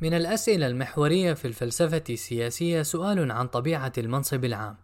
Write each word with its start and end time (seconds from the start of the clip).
من 0.00 0.14
الأسئلة 0.14 0.66
المحورية 0.66 1.34
في 1.34 1.44
الفلسفة 1.44 2.02
السياسية 2.10 2.82
سؤال 2.82 3.32
عن 3.32 3.46
طبيعة 3.46 3.92
المنصب 3.98 4.44
العام. 4.44 4.76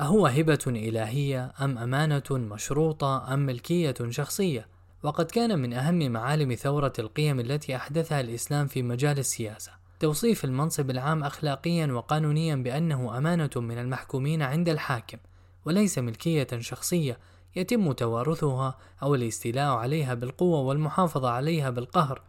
أهو 0.00 0.26
هبة 0.26 0.58
إلهية 0.66 1.52
أم 1.60 1.78
أمانة 1.78 2.22
مشروطة 2.30 3.34
أم 3.34 3.38
ملكية 3.38 3.94
شخصية؟ 4.08 4.68
وقد 5.02 5.24
كان 5.24 5.58
من 5.58 5.72
أهم 5.72 6.12
معالم 6.12 6.54
ثورة 6.54 6.92
القيم 6.98 7.40
التي 7.40 7.76
أحدثها 7.76 8.20
الإسلام 8.20 8.66
في 8.66 8.82
مجال 8.82 9.18
السياسة. 9.18 9.72
توصيف 10.00 10.44
المنصب 10.44 10.90
العام 10.90 11.24
أخلاقيا 11.24 11.86
وقانونيا 11.86 12.56
بأنه 12.56 13.18
أمانة 13.18 13.50
من 13.56 13.78
المحكومين 13.78 14.42
عند 14.42 14.68
الحاكم 14.68 15.18
وليس 15.64 15.98
ملكية 15.98 16.48
شخصية 16.58 17.18
يتم 17.56 17.92
توارثها 17.92 18.78
أو 19.02 19.14
الاستيلاء 19.14 19.76
عليها 19.76 20.14
بالقوة 20.14 20.60
والمحافظة 20.60 21.30
عليها 21.30 21.70
بالقهر. 21.70 22.22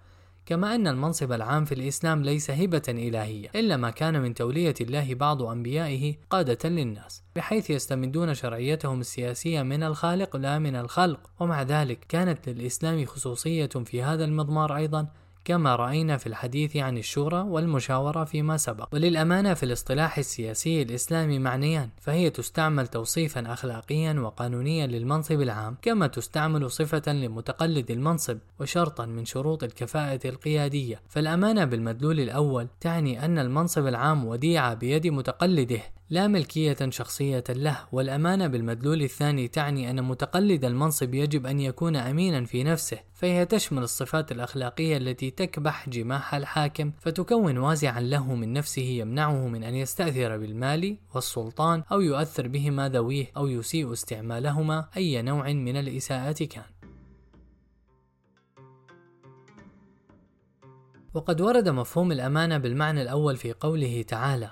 كما 0.48 0.76
أن 0.76 0.88
المنصب 0.88 1.32
العام 1.32 1.66
في 1.66 1.72
الإسلام 1.72 2.24
ليس 2.24 2.52
هبة 2.52 2.82
إلهية 2.90 3.50
إلا 3.56 3.78
ما 3.78 3.90
كان 3.90 4.22
من 4.22 4.34
تولية 4.34 4.74
الله 4.82 5.14
بعض 5.14 5.42
أنبيائه 5.44 6.16
قادة 6.30 6.70
للناس 6.70 7.24
بحيث 7.36 7.70
يستمدون 7.70 8.34
شرعيتهم 8.34 9.00
السياسية 9.00 9.62
من 9.62 9.84
الخالق 9.84 10.36
لا 10.36 10.60
من 10.60 10.76
الخلق. 10.76 11.20
ومع 11.40 11.62
ذلك 11.62 12.00
كانت 12.10 12.50
للإسلام 12.50 13.06
خصوصية 13.06 13.66
في 13.66 14.04
هذا 14.04 14.26
المضمار 14.26 14.76
أيضا 14.76 15.08
كما 15.48 15.76
رأينا 15.76 16.18
في 16.18 16.28
الحديث 16.28 16.78
عن 16.78 16.98
الشورى 16.98 17.42
والمشاورة 17.42 18.24
فيما 18.24 18.58
سبق. 18.58 18.90
وللأمانة 18.94 19.54
في 19.54 19.64
الاصطلاح 19.64 20.18
السياسي 20.18 20.82
الإسلامي 20.82 21.40
معنيان 21.40 21.90
فهي 22.02 22.30
تستعمل 22.30 22.88
توصيفا 22.88 23.54
أخلاقيا 23.54 24.14
وقانونيا 24.14 24.88
للمنصب 24.88 25.42
العام 25.42 25.78
كما 25.82 26.08
تستعمل 26.08 26.72
صفة 26.72 27.14
لمتقلد 27.14 27.92
المنصب 27.92 28.38
وشرطا 28.60 29.06
من 29.06 29.26
شروط 29.26 29.64
الكفاءة 29.64 30.28
القيادية. 30.28 31.02
فالأمانة 31.10 31.66
بالمدلول 31.66 32.20
الأول 32.20 32.68
تعني 32.82 33.26
أن 33.26 33.40
المنصب 33.40 33.88
العام 33.88 34.26
وديعة 34.26 34.74
بيد 34.74 35.08
متقلده 35.08 35.82
لا 36.10 36.28
ملكية 36.28 36.78
شخصية 36.90 37.44
له 37.50 37.80
والأمانة 37.92 38.48
بالمدلول 38.48 39.02
الثاني 39.02 39.48
تعني 39.48 39.90
أن 39.90 40.04
متقلد 40.04 40.66
المنصب 40.66 41.14
يجب 41.14 41.46
أن 41.46 41.60
يكون 41.60 41.96
أمينا 41.96 42.46
في 42.46 42.64
نفسه 42.64 43.00
فهي 43.14 43.46
تشمل 43.46 43.84
الصفات 43.84 44.32
الأخلاقية 44.32 44.98
التي 44.98 45.32
تكبح 45.32 45.90
جماح 45.90 46.36
الحاكم 46.36 46.92
فتكون 47.00 47.58
وازعا 47.58 48.02
له 48.02 48.36
من 48.36 48.54
نفسه 48.54 48.82
يمنعه 48.82 49.48
من 49.48 49.64
أن 49.64 49.76
يستأثر 49.76 50.38
بالمال 50.38 50.98
والسلطان 51.16 51.84
أو 51.92 52.02
يؤثر 52.02 52.48
بهما 52.48 52.90
ذويه 52.90 53.32
أو 53.38 53.48
يسيء 53.48 53.94
استعمالهما 53.94 54.88
أي 54.98 55.22
نوع 55.22 55.52
من 55.52 55.78
الإساءة 55.78 56.46
كان. 56.46 56.64
وقد 61.14 61.42
ورد 61.42 61.70
مفهوم 61.70 62.12
الأمانة 62.12 62.58
بالمعنى 62.58 63.02
الأول 63.02 63.38
في 63.38 63.54
قوله 63.54 64.02
تعالى 64.08 64.52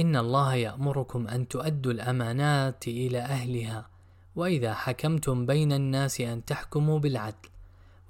إن 0.00 0.16
الله 0.16 0.54
يأمركم 0.54 1.28
أن 1.28 1.48
تؤدوا 1.48 1.92
الأمانات 1.92 2.88
إلى 2.88 3.18
أهلها 3.18 3.86
وإذا 4.36 4.74
حكمتم 4.74 5.46
بين 5.46 5.72
الناس 5.72 6.20
أن 6.20 6.44
تحكموا 6.44 6.98
بالعدل. 6.98 7.48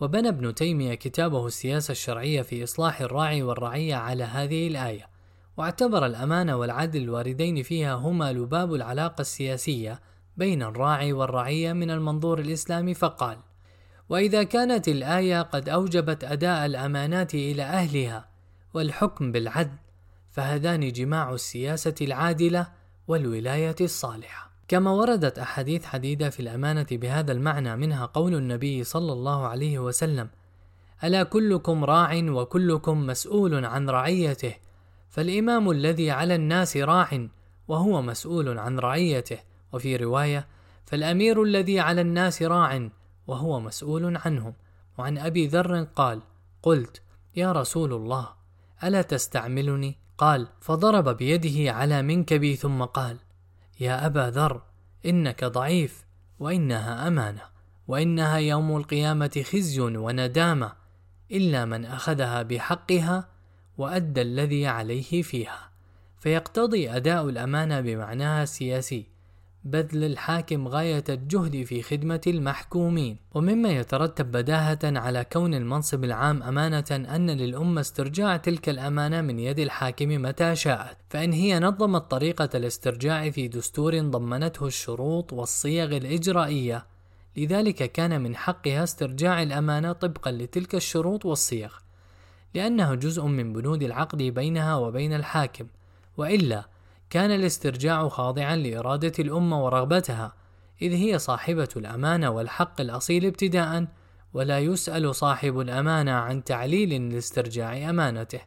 وبنى 0.00 0.28
ابن 0.28 0.54
تيمية 0.54 0.94
كتابه 0.94 1.46
السياسة 1.46 1.92
الشرعية 1.92 2.42
في 2.42 2.64
إصلاح 2.64 3.00
الراعي 3.00 3.42
والرعية 3.42 3.94
على 3.94 4.24
هذه 4.24 4.68
الآية. 4.68 5.08
واعتبر 5.56 6.06
الأمانة 6.06 6.56
والعدل 6.56 7.02
الواردين 7.02 7.62
فيها 7.62 7.94
هما 7.94 8.32
لباب 8.32 8.74
العلاقة 8.74 9.20
السياسية 9.20 10.00
بين 10.36 10.62
الراعي 10.62 11.12
والرعية 11.12 11.72
من 11.72 11.90
المنظور 11.90 12.38
الإسلامي 12.38 12.94
فقال 12.94 13.38
وإذا 14.08 14.42
كانت 14.42 14.88
الآية 14.88 15.42
قد 15.42 15.68
أوجبت 15.68 16.24
أداء 16.24 16.66
الأمانات 16.66 17.34
إلى 17.34 17.62
أهلها 17.62 18.28
والحكم 18.74 19.32
بالعدل 19.32 19.78
فهذان 20.34 20.92
جماع 20.92 21.34
السياسة 21.34 21.94
العادلة 22.00 22.66
والولاية 23.08 23.76
الصالحة. 23.80 24.50
كما 24.68 24.90
وردت 24.90 25.38
أحاديث 25.38 25.94
عديدة 25.94 26.30
في 26.30 26.40
الأمانة 26.40 26.86
بهذا 26.90 27.32
المعنى 27.32 27.76
منها 27.76 28.06
قول 28.06 28.34
النبي 28.34 28.84
صلى 28.84 29.12
الله 29.12 29.46
عليه 29.46 29.78
وسلم: 29.78 30.28
ألا 31.04 31.22
كلكم 31.22 31.84
راع 31.84 32.22
وكلكم 32.28 33.06
مسؤول 33.06 33.64
عن 33.64 33.90
رعيته، 33.90 34.54
فالإمام 35.10 35.70
الذي 35.70 36.10
على 36.10 36.34
الناس 36.34 36.76
راع 36.76 37.28
وهو 37.68 38.02
مسؤول 38.02 38.58
عن 38.58 38.78
رعيته، 38.78 39.38
وفي 39.72 39.96
رواية: 39.96 40.46
فالأمير 40.86 41.42
الذي 41.42 41.80
على 41.80 42.00
الناس 42.00 42.42
راع 42.42 42.88
وهو 43.26 43.60
مسؤول 43.60 44.16
عنهم. 44.16 44.54
وعن 44.98 45.18
أبي 45.18 45.46
ذر 45.46 45.82
قال: 45.82 46.20
قلت: 46.62 47.02
يا 47.36 47.52
رسول 47.52 47.92
الله، 47.92 48.28
ألا 48.84 49.02
تستعملني؟ 49.02 50.03
قال 50.18 50.48
فضرب 50.60 51.16
بيده 51.16 51.72
على 51.72 52.02
منكبي 52.02 52.56
ثم 52.56 52.84
قال 52.84 53.16
يا 53.80 54.06
أبا 54.06 54.30
ذر 54.30 54.62
إنك 55.06 55.44
ضعيف 55.44 56.04
وإنها 56.38 57.08
أمانة 57.08 57.42
وإنها 57.88 58.36
يوم 58.36 58.76
القيامة 58.76 59.44
خزي 59.52 59.80
وندامة 59.80 60.72
إلا 61.32 61.64
من 61.64 61.84
أخذها 61.84 62.42
بحقها 62.42 63.28
وأدى 63.78 64.22
الذي 64.22 64.66
عليه 64.66 65.22
فيها 65.22 65.70
فيقتضي 66.18 66.90
أداء 66.90 67.28
الأمانة 67.28 67.80
بمعناها 67.80 68.42
السياسي. 68.42 69.06
بذل 69.64 70.04
الحاكم 70.04 70.68
غاية 70.68 71.04
الجهد 71.08 71.62
في 71.62 71.82
خدمة 71.82 72.20
المحكومين، 72.26 73.16
ومما 73.34 73.68
يترتب 73.68 74.32
بداهة 74.32 74.78
على 74.84 75.24
كون 75.32 75.54
المنصب 75.54 76.04
العام 76.04 76.42
أمانة 76.42 76.84
أن 76.90 77.30
للأمة 77.30 77.80
استرجاع 77.80 78.36
تلك 78.36 78.68
الأمانة 78.68 79.20
من 79.20 79.38
يد 79.38 79.58
الحاكم 79.58 80.08
متى 80.08 80.56
شاءت، 80.56 80.96
فإن 81.10 81.32
هي 81.32 81.60
نظمت 81.60 82.10
طريقة 82.10 82.48
الاسترجاع 82.54 83.30
في 83.30 83.48
دستور 83.48 84.00
ضمنته 84.00 84.66
الشروط 84.66 85.32
والصيغ 85.32 85.96
الإجرائية، 85.96 86.86
لذلك 87.36 87.92
كان 87.92 88.20
من 88.20 88.36
حقها 88.36 88.84
استرجاع 88.84 89.42
الأمانة 89.42 89.92
طبقا 89.92 90.30
لتلك 90.30 90.74
الشروط 90.74 91.26
والصيغ، 91.26 91.72
لأنه 92.54 92.94
جزء 92.94 93.24
من 93.24 93.52
بنود 93.52 93.82
العقد 93.82 94.22
بينها 94.22 94.76
وبين 94.76 95.12
الحاكم، 95.12 95.66
وإلا 96.16 96.73
كان 97.14 97.30
الاسترجاع 97.30 98.08
خاضعا 98.08 98.56
لإرادة 98.56 99.12
الأمة 99.18 99.64
ورغبتها 99.64 100.34
إذ 100.82 100.92
هي 100.92 101.18
صاحبة 101.18 101.68
الأمانة 101.76 102.30
والحق 102.30 102.80
الأصيل 102.80 103.26
ابتداء 103.26 103.86
ولا 104.32 104.58
يسأل 104.58 105.14
صاحب 105.14 105.60
الأمانة 105.60 106.12
عن 106.12 106.44
تعليل 106.44 107.12
لاسترجاع 107.12 107.90
أمانته. 107.90 108.40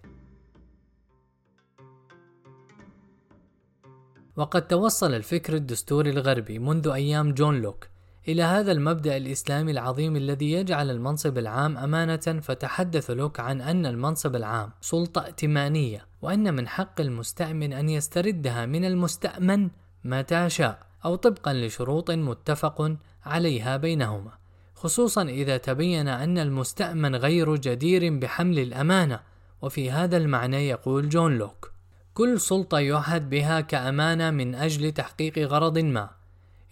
وقد 4.36 4.68
توصل 4.68 5.14
الفكر 5.14 5.56
الدستوري 5.56 6.10
الغربي 6.10 6.60
منذ 6.60 6.88
أيام 6.88 7.34
جون 7.34 7.62
لوك 7.62 7.88
إلى 8.28 8.44
هذا 8.44 8.72
المبدأ 8.72 9.18
الإسلامي 9.18 9.72
العظيم 9.72 10.16
الذي 10.16 10.52
يجعل 10.52 10.92
المنصب 10.92 11.38
العام 11.38 11.78
أمانة 11.78 12.40
فتحدث 12.42 13.12
لوك 13.12 13.40
عن 13.40 13.62
أن 13.62 13.86
المنصب 13.86 14.36
العام 14.36 14.72
سلطة 14.82 15.26
ائتمانية. 15.26 16.07
وأن 16.22 16.54
من 16.54 16.68
حق 16.68 17.02
المستأمن 17.02 17.74
أن 17.74 17.90
يستردها 17.90 18.66
من 18.66 18.86
المستأمن 18.86 19.70
متى 20.04 20.50
شاء 20.50 20.80
أو 21.06 21.16
طبقا 21.16 21.54
لشروط 21.54 22.12
متفق 22.12 22.96
عليها 23.26 23.78
بينهما. 23.78 24.32
خصوصا 24.76 25.24
إذا 25.24 25.58
تبين 25.58 26.08
أن 26.08 26.38
المستأمن 26.38 27.16
غير 27.16 27.56
جدير 27.56 28.20
بحمل 28.20 28.60
الأمانة 28.60 29.20
وفي 29.62 29.92
هذا 29.92 30.18
المعنى 30.18 30.68
يقول 30.68 31.10
جون 31.10 31.38
لوك. 31.38 31.72
كل 32.14 32.40
سلطة 32.40 32.80
يعهد 32.80 33.30
بها 33.30 33.62
كأمانة 33.62 34.32
من 34.32 34.56
أجل 34.56 34.92
تحقيق 34.92 35.40
غرض 35.40 35.78
ما. 35.78 36.10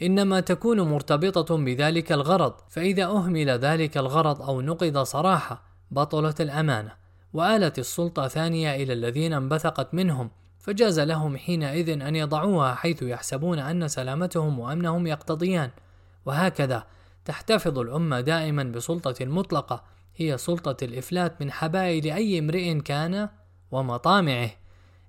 إنما 0.01 0.39
تكون 0.39 0.81
مرتبطة 0.81 1.57
بذلك 1.57 2.12
الغرض 2.12 2.53
فإذا 2.69 3.06
أهمل 3.06 3.50
ذلك 3.50 3.97
الغرض 3.97 4.41
أو 4.41 4.62
نقض 4.62 4.97
صراحة 4.97 5.63
بطلت 5.91 6.41
الأمانة. 6.41 7.05
وآلت 7.35 7.79
السلطة 7.79 8.27
ثانية 8.27 8.75
إلى 8.75 8.93
الذين 8.93 9.33
انبثقت 9.33 9.93
منهم 9.93 10.31
فجاز 10.59 10.99
لهم 10.99 11.37
حينئذ 11.37 11.89
أن 11.89 12.15
يضعوها 12.15 12.75
حيث 12.75 13.01
يحسبون 13.01 13.59
أن 13.59 13.87
سلامتهم 13.87 14.59
وأمنهم 14.59 15.07
يقتضيان. 15.07 15.69
وهكذا 16.25 16.83
تحتفظ 17.25 17.79
الأمة 17.79 18.21
دائما 18.21 18.63
بسلطة 18.63 19.25
مطلقة 19.25 19.83
هي 20.15 20.37
سلطة 20.37 20.83
الإفلات 20.85 21.41
من 21.41 21.51
حبائل 21.51 22.11
أي 22.11 22.39
امرئ 22.39 22.79
كان 22.79 23.29
ومطامعه 23.71 24.49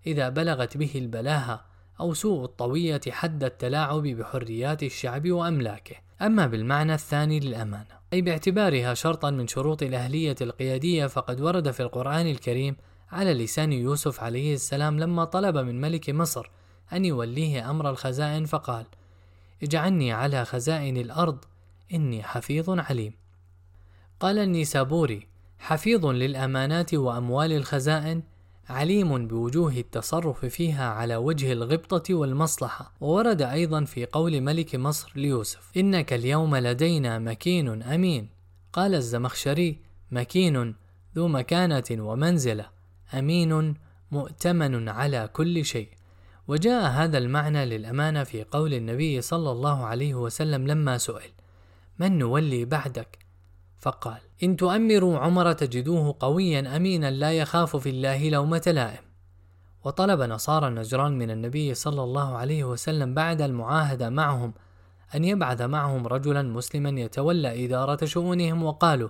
إذا 0.07 0.29
بلغت 0.29 0.77
به 0.77 0.91
البلاهة 0.95 1.65
أو 2.01 2.15
سوء 2.15 2.45
الطوية 2.45 3.01
حد 3.09 3.45
التلاعب 3.45 4.03
بحريات 4.03 4.83
الشعب 4.83 5.31
وأملاكه. 5.31 5.97
أما 6.23 6.47
بالمعنى 6.47 6.95
الثاني 6.95 7.41
للأمانة. 7.41 7.96
أي 8.13 8.23
باعتبارها 8.23 8.95
شرطا 8.95 9.31
من 9.31 9.47
شروط 9.47 9.83
الأهلية 9.83 10.37
القيادية 10.41 11.07
فقد 11.07 11.41
ورد 11.41 11.71
في 11.71 11.81
القرآن 11.81 12.27
الكريم 12.27 12.77
على 13.13 13.35
لسان 13.35 13.73
يوسف 13.73 14.21
عليه 14.21 14.55
السلام 14.55 15.01
لما 15.01 15.25
طلب 15.25 15.57
من 15.57 15.81
ملك 15.81 16.11
مصر 16.11 16.51
أن 16.93 17.05
يوليه 17.05 17.71
أمر 17.71 17.91
الخزائن 17.91 18.45
فقال: 18.45 18.87
اجعلني 19.63 20.13
على 20.13 20.45
خزائن 20.45 20.97
الأرض 20.97 21.45
إني 21.95 22.23
حفيظ 22.23 22.71
عليم. 22.71 23.13
قال 24.21 24.39
النيسابوري: 24.39 25.29
حفيظ 25.59 26.07
للأمانات 26.07 26.95
وأموال 26.95 27.53
الخزائن 27.53 28.23
عليم 28.69 29.27
بوجوه 29.27 29.73
التصرف 29.73 30.45
فيها 30.45 30.89
على 30.89 31.17
وجه 31.17 31.53
الغبطة 31.53 32.15
والمصلحة. 32.15 32.93
وورد 33.01 33.43
أيضا 33.43 33.85
في 33.85 34.07
قول 34.07 34.41
ملك 34.41 34.75
مصر 34.75 35.13
ليوسف 35.17 35.71
إنك 35.77 36.13
اليوم 36.13 36.57
لدينا 36.57 37.19
مكين 37.19 37.83
أمين. 37.83 38.29
قال 38.73 38.95
الزمخشري 38.95 39.79
مكين 40.11 40.75
ذو 41.17 41.29
مكانة 41.29 41.85
ومنزلة 41.91 42.67
أمين 43.15 43.75
مؤتمن 44.11 44.89
على 44.89 45.29
كل 45.33 45.65
شيء. 45.65 45.89
وجاء 46.49 46.91
هذا 46.91 47.19
المعنى 47.19 47.65
للأمانة 47.65 48.25
في 48.25 48.45
قول 48.45 48.75
النبي 48.75 49.21
صلى 49.21 49.51
الله 49.51 49.85
عليه 49.85 50.15
وسلم 50.15 50.67
لما 50.67 50.99
سئل 50.99 51.31
من 51.99 52.19
نولي 52.19 52.65
بعدك 52.65 53.26
فقال 53.87 54.21
إن 54.43 54.57
تؤمروا 54.57 55.19
عمر 55.19 55.53
تجدوه 55.53 56.17
قويا 56.21 56.77
أمينا 56.77 57.11
لا 57.11 57.33
يخاف 57.33 57.77
في 57.77 57.91
الله 57.91 58.29
لومة 58.29 58.63
لائم. 58.67 59.05
وطلب 59.85 60.21
نصارى 60.21 60.69
النجران 60.69 61.19
من 61.19 61.31
النبي 61.31 61.75
صلى 61.75 62.03
الله 62.03 62.37
عليه 62.37 62.65
وسلم 62.65 63.15
بعد 63.15 63.43
المعاهدة 63.43 64.11
معهم 64.11 64.55
أن 65.15 65.25
يبعث 65.25 65.61
معهم 65.61 66.07
رجلا 66.07 66.43
مسلما 66.43 67.01
يتولى 67.01 67.65
إدارة 67.65 68.05
شؤونهم 68.05 68.63
وقالوا 68.63 69.09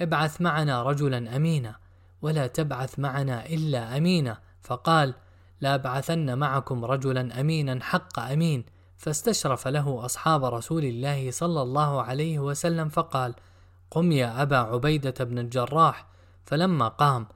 ابعث 0.00 0.40
معنا 0.40 0.82
رجلا 0.82 1.36
أمينا 1.36 1.76
ولا 2.22 2.46
تبعث 2.46 2.98
معنا 2.98 3.46
إلا 3.46 3.96
أمينا. 3.96 4.38
فقال 4.62 5.14
لا 5.60 5.74
أبعثن 5.74 6.38
معكم 6.38 6.84
رجلا 6.84 7.40
أمينا 7.40 7.78
حق 7.82 8.20
أمين. 8.20 8.64
فاستشرف 8.96 9.68
له 9.68 10.04
أصحاب 10.04 10.44
رسول 10.44 10.84
الله 10.84 11.30
صلى 11.30 11.62
الله 11.62 12.02
عليه 12.02 12.38
وسلم 12.38 12.88
فقال 12.88 13.34
قم 13.90 14.12
يا 14.12 14.42
أبا 14.42 14.56
عبيدة 14.56 15.24
بن 15.24 15.38
الجراح. 15.38 16.06
فلما 16.44 16.88
قام 16.88 17.26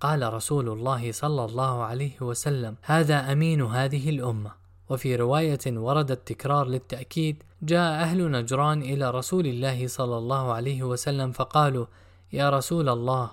قال 0.00 0.32
رسول 0.32 0.68
الله 0.68 1.12
صلى 1.12 1.44
الله 1.44 1.82
عليه 1.82 2.20
وسلم 2.20 2.76
هذا 2.82 3.32
أمين 3.32 3.62
هذه 3.62 4.10
الأمة. 4.10 4.50
وفي 4.88 5.16
رواية 5.16 5.60
ورد 5.66 6.10
التكرار 6.10 6.66
للتأكيد 6.66 7.42
جاء 7.62 8.02
أهل 8.02 8.30
نجران 8.30 8.82
إلى 8.82 9.10
رسول 9.10 9.46
الله 9.46 9.86
صلى 9.86 10.18
الله 10.18 10.52
عليه 10.52 10.82
وسلم 10.82 11.32
فقالوا 11.32 11.86
يا 12.32 12.50
رسول 12.50 12.88
الله 12.88 13.30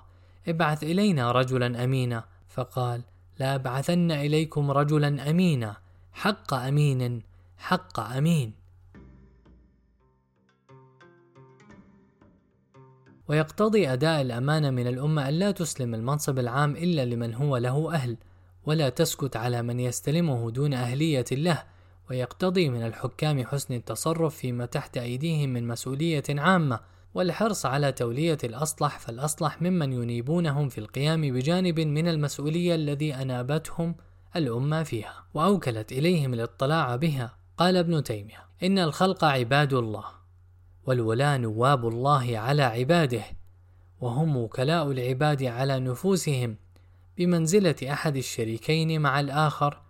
ابعث 0.48 0.84
إلينا 0.84 1.32
رجلا 1.32 1.84
أمينا. 1.84 2.24
فقال 2.50 3.02
لا 3.40 3.56
أبعثن 3.56 4.12
إليكم 4.12 4.72
رجلا 4.72 5.30
أمينا 5.30 5.78
حق 6.14 6.54
أمين 6.54 7.22
حق 7.58 8.00
أمين. 8.00 8.63
ويقتضي 13.28 13.94
أداء 13.94 14.22
الأمانة 14.22 14.70
من 14.70 14.88
الأمة 14.88 15.30
أن 15.30 15.34
لا 15.34 15.52
تسلم 15.52 15.96
المنصب 15.96 16.40
العام 16.40 16.76
إلا 16.76 17.06
لمن 17.06 17.34
هو 17.34 17.58
له 17.58 17.94
أهل 17.94 18.18
ولا 18.66 18.90
تسكت 18.90 19.36
على 19.36 19.62
من 19.62 19.80
يستلمه 19.80 20.52
دون 20.52 20.74
أهلية 20.74 21.26
له 21.32 21.64
ويقتضي 22.10 22.70
من 22.70 22.86
الحكام 22.86 23.46
حسن 23.46 23.74
التصرف 23.74 24.36
فيما 24.36 24.66
تحت 24.66 24.98
أيديهم 24.98 25.50
من 25.50 25.68
مسؤولية 25.68 26.24
عامة 26.30 26.80
والحرص 27.14 27.66
على 27.66 27.92
تولية 27.92 28.38
الأصلح 28.44 29.00
فالأصلح 29.00 29.62
ممن 29.62 29.94
ينيبونهم 29.94 30.70
في 30.70 30.78
القيام 30.78 31.22
بجانب 31.22 31.80
من 31.80 32.08
المسؤولية 32.08 32.76
الذي 32.76 33.16
أنابتهم 33.16 33.96
الأمة 34.36 34.84
فيها 34.84 35.26
وأوكلت 35.34 35.92
إليهم 35.92 36.34
الاطلاع 36.34 36.96
بها. 36.96 37.36
قال 37.58 37.78
ابن 37.78 38.04
تيمية 38.04 38.46
إن 38.64 38.80
الخلق 38.80 39.24
عباد 39.24 39.74
الله. 39.74 40.06
والولاة 40.86 41.38
نواب 41.38 41.88
الله 41.88 42.38
على 42.38 42.64
عباده 42.64 43.24
وهم 44.02 44.38
وكلاء 44.38 44.92
العباد 44.92 45.44
على 45.44 45.80
نفوسهم 45.80 46.56
بمنزلة 47.18 47.76
أحد 47.84 48.18
الشريكين 48.18 49.02
مع 49.02 49.20
الآخر 49.20 49.82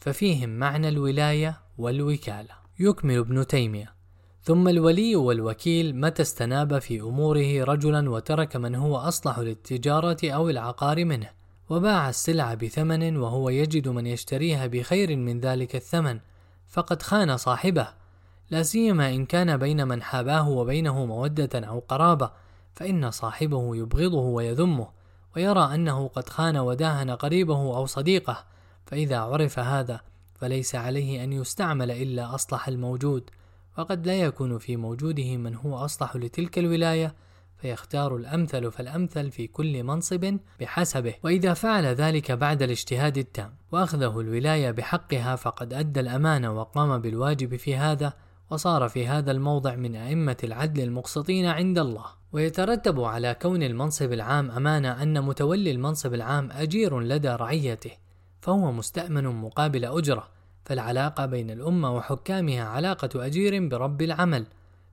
ففيهم 0.00 0.48
معنى 0.48 0.88
الولاية 0.88 1.60
والوكالة. 1.78 2.60
يكمل 2.78 3.18
ابن 3.18 3.46
تيمية. 3.46 3.94
ثم 4.42 4.68
الولي 4.68 5.16
والوكيل 5.16 5.96
متى 5.96 6.22
استناب 6.22 6.78
في 6.78 7.00
أموره 7.00 7.64
رجلا 7.64 8.10
وترك 8.10 8.56
من 8.56 8.74
هو 8.74 8.96
أصلح 8.96 9.38
للتجارة 9.38 10.16
أو 10.24 10.50
العقار 10.50 11.04
منه 11.04 11.30
وباع 11.70 12.08
السلع 12.08 12.54
بثمن 12.54 13.16
وهو 13.16 13.48
يجد 13.50 13.88
من 13.88 14.06
يشتريها 14.06 14.66
بخير 14.66 15.16
من 15.16 15.40
ذلك 15.40 15.76
الثمن 15.76 16.20
فقد 16.68 17.02
خان 17.02 17.36
صاحبه. 17.36 17.88
لا 18.50 18.62
سيما 18.62 19.10
إن 19.10 19.26
كان 19.26 19.56
بين 19.56 19.88
من 19.88 20.02
حاباه 20.02 20.48
وبينه 20.48 21.04
مودة 21.06 21.58
أو 21.68 21.78
قرابة 21.78 22.30
فإن 22.74 23.10
صاحبه 23.10 23.76
يبغضه 23.76 24.22
ويذمه 24.22 24.88
ويرى 25.36 25.74
أنه 25.74 26.08
قد 26.08 26.28
خان 26.28 26.56
وداهن 26.56 27.10
قريبه 27.10 27.76
أو 27.76 27.86
صديقه 27.86 28.44
فإذا 28.86 29.18
عرف 29.18 29.58
هذا 29.58 30.00
فليس 30.34 30.74
عليه 30.74 31.24
أن 31.24 31.32
يستعمل 31.32 31.90
إلا 31.90 32.34
أصلح 32.34 32.68
الموجود 32.68 33.30
وقد 33.78 34.06
لا 34.06 34.20
يكون 34.20 34.58
في 34.58 34.76
موجوده 34.76 35.36
من 35.36 35.54
هو 35.54 35.76
أصلح 35.76 36.16
لتلك 36.16 36.58
الولاية 36.58 37.14
فيختار 37.58 38.16
الأمثل 38.16 38.72
فالأمثل 38.72 39.30
في 39.30 39.46
كل 39.46 39.82
منصب 39.84 40.38
بحسبه. 40.60 41.14
وإذا 41.22 41.54
فعل 41.54 41.84
ذلك 41.84 42.32
بعد 42.32 42.62
الاجتهاد 42.62 43.18
التام 43.18 43.54
وأخذه 43.72 44.20
الولاية 44.20 44.70
بحقها 44.70 45.36
فقد 45.36 45.72
أدى 45.72 46.00
الأمانة 46.00 46.52
وقام 46.60 46.98
بالواجب 46.98 47.56
في 47.56 47.76
هذا 47.76 48.12
وصار 48.50 48.88
في 48.88 49.06
هذا 49.06 49.30
الموضع 49.30 49.74
من 49.74 49.96
أئمة 49.96 50.36
العدل 50.44 50.82
المقسطين 50.82 51.46
عند 51.46 51.78
الله 51.78 52.04
ويترتب 52.32 53.00
على 53.00 53.36
كون 53.42 53.62
المنصب 53.62 54.12
العام 54.12 54.50
أمانة 54.50 55.02
أن 55.02 55.22
متولي 55.22 55.70
المنصب 55.70 56.14
العام 56.14 56.50
أجير 56.52 57.00
لدى 57.00 57.28
رعيته 57.28 57.90
فهو 58.40 58.72
مستأمن 58.72 59.24
مقابل 59.24 59.84
أجرة 59.84 60.28
فالعلاقة 60.64 61.26
بين 61.26 61.50
الأمة 61.50 61.96
وحكامها 61.96 62.64
علاقة 62.64 63.26
أجير 63.26 63.68
برب 63.68 64.02
العمل 64.02 64.46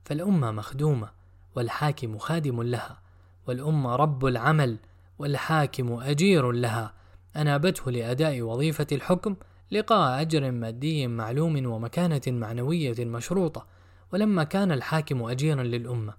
فالأمة 0.04 0.50
مخدومة 0.50 1.08
والحاكم 1.56 2.18
خادم 2.18 2.62
لها 2.62 3.00
والأمة 3.46 3.96
رب 3.96 4.26
العمل 4.26 4.78
والحاكم 5.18 5.92
أجير 5.92 6.52
لها 6.52 6.92
أنابته 7.36 7.90
لأداء 7.90 8.42
وظيفة 8.42 8.86
الحكم 8.92 9.36
لقاء 9.70 10.20
أجر 10.20 10.50
مادي 10.50 11.06
معلوم 11.06 11.66
ومكانة 11.66 12.22
معنوية 12.26 13.04
مشروطة 13.04 13.66
ولما 14.12 14.44
كان 14.44 14.72
الحاكم 14.72 15.22
أجيرا 15.22 15.62
للأمة 15.62 16.14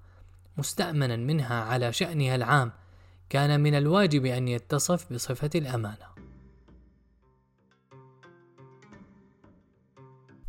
مستأمنا 0.58 1.16
منها 1.16 1.64
على 1.64 1.94
شأنها 1.94 2.36
العام 2.36 2.72
كان 3.30 3.60
من 3.60 3.76
الواجب 3.76 4.26
أن 4.26 4.48
يتصف 4.48 5.14
بصفة 5.14 5.50
الأمانة. 5.56 6.10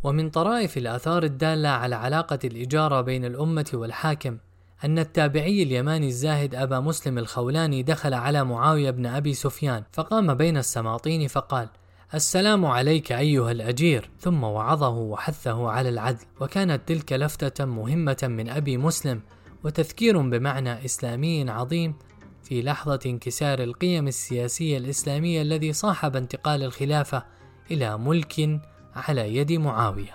ومن 0.02 0.30
طرائف 0.30 0.78
الآثار 0.78 1.22
الدالة 1.22 1.68
على 1.68 1.94
علاقة 1.94 2.38
الإجارة 2.44 3.00
بين 3.00 3.24
الأمة 3.24 3.70
والحاكم 3.74 4.38
أن 4.84 4.98
التابعي 4.98 5.62
اليماني 5.62 6.06
الزاهد 6.06 6.54
أبا 6.54 6.80
مسلم 6.80 7.18
الخولاني 7.18 7.82
دخل 7.82 8.14
على 8.14 8.44
معاوية 8.44 8.90
بن 8.90 9.06
أبي 9.06 9.34
سفيان 9.34 9.84
فقام 9.92 10.34
بين 10.34 10.56
السماطين 10.56 11.28
فقال 11.28 11.68
السلام 12.14 12.66
عليك 12.66 13.12
أيها 13.12 13.50
الأجير. 13.50 14.10
ثم 14.20 14.44
وعظه 14.44 14.88
وحثه 14.88 15.70
على 15.70 15.88
العدل. 15.88 16.24
وكانت 16.40 16.88
تلك 16.88 17.12
لفتة 17.12 17.64
مهمة 17.64 18.16
من 18.22 18.48
أبي 18.48 18.76
مسلم 18.76 19.22
وتذكير 19.64 20.18
بمعنى 20.18 20.84
إسلامي 20.84 21.50
عظيم 21.50 21.94
في 22.42 22.62
لحظة 22.62 23.00
انكسار 23.06 23.62
القيم 23.62 24.08
السياسية 24.08 24.78
الإسلامية 24.78 25.42
الذي 25.42 25.72
صاحب 25.72 26.16
انتقال 26.16 26.62
الخلافة 26.62 27.24
إلى 27.70 27.98
ملك 27.98 28.60
على 28.94 29.36
يد 29.36 29.52
معاوية. 29.52 30.14